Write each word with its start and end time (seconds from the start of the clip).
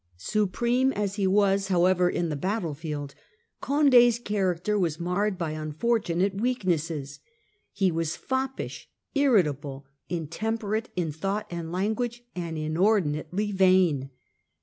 Supreme 0.17 0.91
as 0.93 1.17
he 1.17 1.27
was 1.27 1.67
however 1.67 2.09
in 2.09 2.29
the 2.29 2.35
battlefield, 2.35 3.13
Condd's 3.61 4.17
character 4.17 4.79
was 4.79 4.99
marred 4.99 5.37
by 5.37 5.51
unfortunate 5.51 6.33
weaknesses: 6.33 7.19
he 7.71 7.91
was 7.91 8.15
foppish, 8.15 8.89
irritable, 9.13 9.85
intemperate 10.09 10.89
in 10.95 11.11
thought 11.11 11.45
and 11.51 11.71
language, 11.71 12.23
and 12.35 12.57
inordinately 12.57 13.51
vain. 13.51 14.09